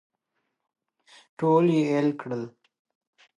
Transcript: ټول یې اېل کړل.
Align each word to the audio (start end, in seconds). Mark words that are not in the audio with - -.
ټول 1.37 1.65
یې 1.75 1.83
اېل 1.91 2.09
کړل. 2.21 2.43